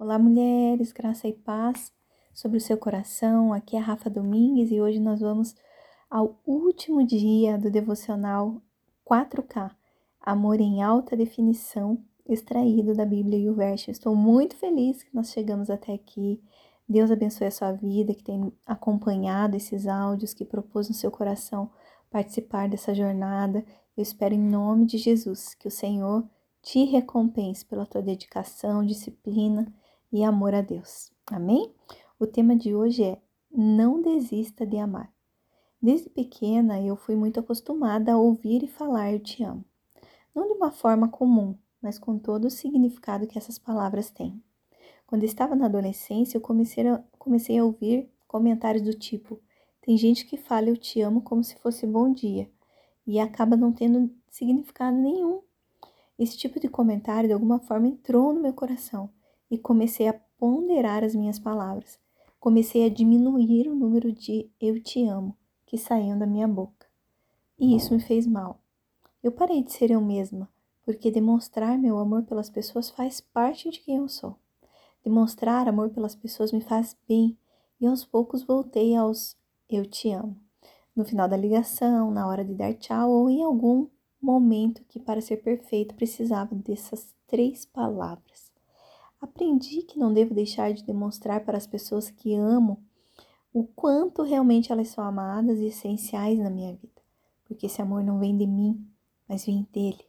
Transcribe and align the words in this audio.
Olá, 0.00 0.16
mulheres, 0.16 0.92
graça 0.92 1.26
e 1.26 1.32
paz 1.32 1.92
sobre 2.32 2.58
o 2.58 2.60
seu 2.60 2.78
coração. 2.78 3.52
Aqui 3.52 3.74
é 3.74 3.80
a 3.80 3.82
Rafa 3.82 4.08
Domingues 4.08 4.70
e 4.70 4.80
hoje 4.80 5.00
nós 5.00 5.18
vamos 5.18 5.56
ao 6.08 6.40
último 6.46 7.04
dia 7.04 7.58
do 7.58 7.68
devocional 7.68 8.62
4K, 9.04 9.72
Amor 10.20 10.60
em 10.60 10.84
Alta 10.84 11.16
Definição, 11.16 12.00
extraído 12.28 12.94
da 12.94 13.04
Bíblia 13.04 13.40
e 13.40 13.50
o 13.50 13.54
verso. 13.56 13.90
Estou 13.90 14.14
muito 14.14 14.54
feliz 14.54 15.02
que 15.02 15.12
nós 15.12 15.32
chegamos 15.32 15.68
até 15.68 15.94
aqui. 15.94 16.40
Deus 16.88 17.10
abençoe 17.10 17.48
a 17.48 17.50
sua 17.50 17.72
vida, 17.72 18.14
que 18.14 18.22
tem 18.22 18.52
acompanhado 18.64 19.56
esses 19.56 19.88
áudios, 19.88 20.32
que 20.32 20.44
propôs 20.44 20.88
no 20.88 20.94
seu 20.94 21.10
coração 21.10 21.72
participar 22.08 22.68
dessa 22.68 22.94
jornada. 22.94 23.64
Eu 23.96 24.02
espero 24.04 24.32
em 24.32 24.38
nome 24.38 24.86
de 24.86 24.96
Jesus 24.96 25.56
que 25.56 25.66
o 25.66 25.72
Senhor 25.72 26.24
te 26.62 26.84
recompense 26.84 27.64
pela 27.66 27.84
tua 27.84 28.00
dedicação, 28.00 28.86
disciplina 28.86 29.66
e 30.12 30.24
amor 30.24 30.54
a 30.54 30.62
Deus. 30.62 31.12
Amém? 31.26 31.72
O 32.18 32.26
tema 32.26 32.56
de 32.56 32.74
hoje 32.74 33.04
é 33.04 33.20
Não 33.50 34.00
desista 34.00 34.66
de 34.66 34.78
amar. 34.78 35.12
Desde 35.80 36.08
pequena 36.08 36.80
eu 36.80 36.96
fui 36.96 37.14
muito 37.14 37.38
acostumada 37.38 38.12
a 38.12 38.18
ouvir 38.18 38.62
e 38.62 38.68
falar 38.68 39.12
eu 39.12 39.20
te 39.20 39.44
amo. 39.44 39.64
Não 40.34 40.46
de 40.46 40.54
uma 40.54 40.70
forma 40.70 41.08
comum, 41.08 41.56
mas 41.80 41.98
com 41.98 42.18
todo 42.18 42.46
o 42.46 42.50
significado 42.50 43.26
que 43.26 43.38
essas 43.38 43.58
palavras 43.58 44.10
têm. 44.10 44.42
Quando 45.06 45.24
estava 45.24 45.54
na 45.54 45.66
adolescência, 45.66 46.36
eu 46.36 46.40
comecei 46.40 46.86
a, 46.86 47.02
comecei 47.18 47.58
a 47.58 47.64
ouvir 47.64 48.10
comentários 48.26 48.82
do 48.82 48.94
tipo: 48.94 49.40
tem 49.82 49.96
gente 49.96 50.26
que 50.26 50.36
fala 50.36 50.68
eu 50.68 50.76
te 50.76 51.00
amo 51.00 51.20
como 51.22 51.44
se 51.44 51.56
fosse 51.56 51.86
bom 51.86 52.12
dia 52.12 52.50
e 53.06 53.20
acaba 53.20 53.56
não 53.56 53.72
tendo 53.72 54.10
significado 54.30 54.96
nenhum. 54.96 55.42
Esse 56.18 56.36
tipo 56.36 56.58
de 56.58 56.68
comentário 56.68 57.28
de 57.28 57.32
alguma 57.32 57.60
forma 57.60 57.86
entrou 57.86 58.32
no 58.32 58.40
meu 58.40 58.52
coração 58.52 59.10
e 59.50 59.58
comecei 59.58 60.08
a 60.08 60.20
ponderar 60.38 61.04
as 61.04 61.14
minhas 61.14 61.38
palavras. 61.38 61.98
Comecei 62.38 62.84
a 62.84 62.88
diminuir 62.88 63.68
o 63.68 63.74
número 63.74 64.12
de 64.12 64.50
eu 64.60 64.80
te 64.82 65.04
amo 65.04 65.36
que 65.66 65.76
saíam 65.76 66.18
da 66.18 66.26
minha 66.26 66.46
boca. 66.46 66.86
E 67.58 67.74
isso 67.74 67.92
me 67.92 68.00
fez 68.00 68.26
mal. 68.26 68.60
Eu 69.22 69.32
parei 69.32 69.62
de 69.62 69.72
ser 69.72 69.90
eu 69.90 70.00
mesma, 70.00 70.48
porque 70.84 71.10
demonstrar 71.10 71.76
meu 71.76 71.98
amor 71.98 72.22
pelas 72.22 72.48
pessoas 72.48 72.88
faz 72.88 73.20
parte 73.20 73.68
de 73.68 73.80
quem 73.80 73.96
eu 73.96 74.08
sou. 74.08 74.36
Demonstrar 75.04 75.68
amor 75.68 75.90
pelas 75.90 76.14
pessoas 76.14 76.52
me 76.52 76.60
faz 76.60 76.96
bem 77.08 77.36
e 77.80 77.86
aos 77.86 78.04
poucos 78.04 78.42
voltei 78.42 78.94
aos 78.94 79.36
eu 79.68 79.84
te 79.84 80.10
amo. 80.10 80.36
No 80.94 81.04
final 81.04 81.28
da 81.28 81.36
ligação, 81.36 82.10
na 82.10 82.26
hora 82.26 82.44
de 82.44 82.54
dar 82.54 82.74
tchau 82.74 83.10
ou 83.10 83.28
em 83.28 83.42
algum 83.42 83.88
momento 84.20 84.84
que 84.88 84.98
para 84.98 85.20
ser 85.20 85.38
perfeito 85.38 85.94
precisava 85.94 86.54
dessas 86.54 87.14
três 87.26 87.64
palavras. 87.64 88.47
Aprendi 89.20 89.82
que 89.82 89.98
não 89.98 90.12
devo 90.12 90.32
deixar 90.32 90.72
de 90.72 90.84
demonstrar 90.84 91.44
para 91.44 91.58
as 91.58 91.66
pessoas 91.66 92.08
que 92.08 92.36
amo 92.36 92.80
o 93.52 93.64
quanto 93.64 94.22
realmente 94.22 94.70
elas 94.70 94.88
são 94.88 95.02
amadas 95.02 95.58
e 95.58 95.66
essenciais 95.66 96.38
na 96.38 96.48
minha 96.48 96.72
vida, 96.76 97.02
porque 97.44 97.66
esse 97.66 97.82
amor 97.82 98.04
não 98.04 98.20
vem 98.20 98.36
de 98.36 98.46
mim, 98.46 98.86
mas 99.28 99.44
vem 99.44 99.66
dele. 99.72 100.04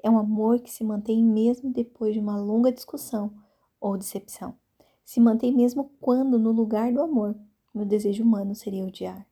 É 0.00 0.08
um 0.08 0.16
amor 0.16 0.60
que 0.60 0.70
se 0.70 0.84
mantém 0.84 1.24
mesmo 1.24 1.72
depois 1.72 2.14
de 2.14 2.20
uma 2.20 2.36
longa 2.36 2.70
discussão 2.70 3.32
ou 3.80 3.98
decepção. 3.98 4.54
Se 5.04 5.18
mantém 5.18 5.52
mesmo 5.52 5.90
quando, 6.00 6.38
no 6.38 6.52
lugar 6.52 6.92
do 6.92 7.02
amor, 7.02 7.36
meu 7.74 7.84
desejo 7.84 8.22
humano 8.22 8.54
seria 8.54 8.84
odiar. 8.84 9.26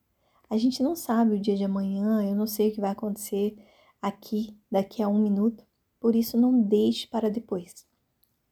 A 0.49 0.57
gente 0.57 0.83
não 0.83 0.97
sabe 0.97 1.37
o 1.37 1.41
dia 1.41 1.57
de 1.57 1.63
amanhã, 1.63 2.25
eu 2.25 2.35
não 2.35 2.49
sei 2.49 2.71
o 2.71 2.73
que 2.73 2.81
vai 2.81 2.91
acontecer 2.91 3.57
aqui, 4.03 4.57
daqui 4.69 5.03
a 5.03 5.09
um 5.09 5.23
minuto, 5.23 5.65
por 6.01 6.17
isso 6.17 6.37
não 6.37 6.61
deixe 6.61 7.07
para 7.07 7.31
depois 7.31 7.89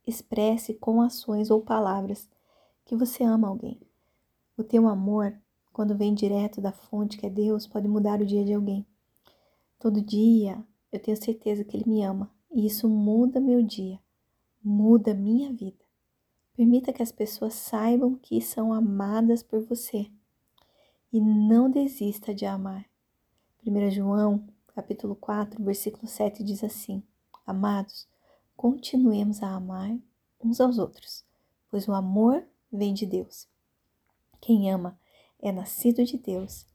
expresse 0.09 0.75
com 0.75 1.01
ações 1.01 1.51
ou 1.51 1.61
palavras 1.61 2.29
que 2.85 2.97
você 2.97 3.23
ama 3.23 3.49
alguém. 3.49 3.81
O 4.57 4.65
teu 4.65 4.89
amor, 4.89 5.37
quando 5.73 5.97
vem 5.97 6.15
direto 6.15 6.61
da 6.61 6.73
fonte 6.73 7.17
que 7.19 7.27
é 7.27 7.31
Deus, 7.31 7.67
pode 7.67 7.87
mudar 7.87 8.21
o 8.21 8.27
dia 8.27 8.45
de 8.45 8.53
alguém. 8.55 8.87
Todo 9.79 10.01
dia 10.01 10.65
eu 10.91 10.99
tenho 10.99 11.17
certeza 11.17 11.63
que 11.65 11.77
Ele 11.77 11.89
me 11.89 12.03
ama 12.03 12.31
e 12.51 12.67
isso 12.67 12.89
muda 12.89 13.41
meu 13.41 13.63
dia, 13.63 14.01
muda 14.63 15.15
minha 15.15 15.53
vida. 15.53 15.85
Permita 16.57 16.93
que 16.93 17.03
as 17.03 17.13
pessoas 17.13 17.55
saibam 17.55 18.17
que 18.17 18.41
são 18.41 18.73
amadas 18.73 19.43
por 19.43 19.61
você 19.61 20.11
e 21.13 21.21
não 21.21 21.71
desista 21.71 22.35
de 22.35 22.45
amar. 22.45 22.85
1 23.65 23.91
João, 23.91 24.45
capítulo 24.75 25.15
4, 25.15 25.63
versículo 25.63 26.09
7 26.09 26.43
diz 26.43 26.65
assim: 26.65 27.03
Amados, 27.47 28.09
continuemos 28.59 29.41
a 29.41 29.55
amar 29.55 29.97
uns 30.43 30.61
aos 30.61 30.79
outros, 30.79 31.25
pois 31.71 31.87
o 31.87 31.93
amor 31.93 32.45
vem 32.73 32.93
de 32.93 33.07
Deus. 33.07 33.47
Quem 34.41 34.69
ama 34.69 34.99
é 35.39 35.53
nascido 35.53 36.05
de 36.05 36.19
Deus 36.19 36.67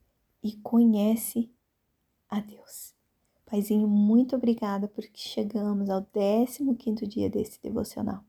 e 0.41 0.53
conhece 0.53 1.51
a 2.29 2.39
Deus. 2.39 2.93
Paizinho, 3.45 3.85
muito 3.85 4.33
obrigada 4.33 4.87
porque 4.87 5.19
chegamos 5.19 5.89
ao 5.89 6.01
15 6.01 7.05
dia 7.05 7.29
desse 7.29 7.61
devocional. 7.61 8.23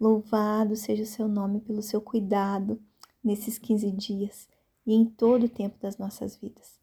Louvado 0.00 0.74
seja 0.74 1.04
o 1.04 1.06
seu 1.06 1.28
nome 1.28 1.60
pelo 1.60 1.82
seu 1.82 2.00
cuidado 2.00 2.82
nesses 3.22 3.58
15 3.58 3.92
dias 3.92 4.48
e 4.84 4.92
em 4.92 5.04
todo 5.04 5.44
o 5.44 5.48
tempo 5.48 5.78
das 5.78 5.98
nossas 5.98 6.36
vidas. 6.36 6.80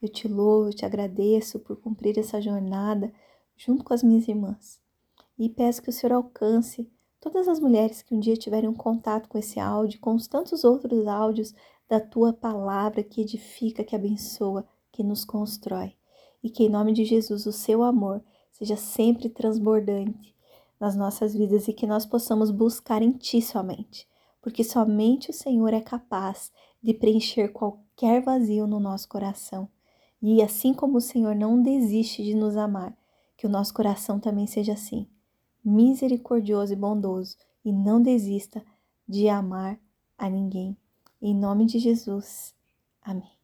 Eu 0.00 0.08
te 0.08 0.28
louvo, 0.28 0.70
eu 0.70 0.74
te 0.74 0.86
agradeço 0.86 1.58
por 1.60 1.76
cumprir 1.76 2.18
essa 2.18 2.40
jornada 2.40 3.12
junto 3.54 3.84
com 3.84 3.92
as 3.92 4.02
minhas 4.02 4.26
irmãs 4.26 4.80
e 5.38 5.48
peço 5.48 5.80
que 5.80 5.88
o 5.88 5.92
Senhor 5.92 6.14
alcance 6.14 6.90
todas 7.20 7.46
as 7.46 7.60
mulheres 7.60 8.02
que 8.02 8.14
um 8.14 8.18
dia 8.18 8.36
tiverem 8.36 8.68
um 8.68 8.74
contato 8.74 9.28
com 9.28 9.38
esse 9.38 9.60
áudio, 9.60 10.00
com 10.00 10.14
os 10.14 10.26
tantos 10.26 10.64
outros 10.64 11.06
áudios 11.06 11.54
da 11.88 12.00
tua 12.00 12.32
palavra 12.32 13.04
que 13.04 13.20
edifica, 13.20 13.84
que 13.84 13.94
abençoa, 13.94 14.66
que 14.90 15.04
nos 15.04 15.24
constrói. 15.24 15.94
E 16.42 16.50
que 16.50 16.64
em 16.64 16.68
nome 16.68 16.92
de 16.92 17.04
Jesus 17.04 17.46
o 17.46 17.52
seu 17.52 17.82
amor 17.82 18.22
seja 18.52 18.76
sempre 18.76 19.28
transbordante 19.28 20.34
nas 20.78 20.96
nossas 20.96 21.34
vidas 21.34 21.68
e 21.68 21.72
que 21.72 21.86
nós 21.86 22.04
possamos 22.04 22.50
buscar 22.50 23.02
em 23.02 23.12
ti 23.12 23.40
somente, 23.40 24.08
porque 24.40 24.62
somente 24.62 25.30
o 25.30 25.34
Senhor 25.34 25.72
é 25.72 25.80
capaz 25.80 26.52
de 26.80 26.94
preencher 26.94 27.48
qualquer 27.48 28.22
vazio 28.22 28.66
no 28.66 28.78
nosso 28.78 29.08
coração. 29.08 29.68
E 30.22 30.42
assim 30.42 30.72
como 30.72 30.98
o 30.98 31.00
Senhor 31.00 31.34
não 31.34 31.60
desiste 31.60 32.22
de 32.22 32.34
nos 32.34 32.56
amar, 32.56 32.96
que 33.36 33.46
o 33.46 33.50
nosso 33.50 33.72
coração 33.74 34.18
também 34.18 34.46
seja 34.46 34.72
assim 34.72 35.08
misericordioso 35.68 36.72
e 36.72 36.76
bondoso 36.76 37.36
e 37.64 37.72
não 37.72 38.00
desista 38.00 38.64
de 39.06 39.28
amar 39.28 39.78
a 40.16 40.28
ninguém. 40.28 40.76
Em 41.20 41.34
nome 41.34 41.66
de 41.66 41.78
Jesus. 41.78 42.54
Amém. 43.02 43.37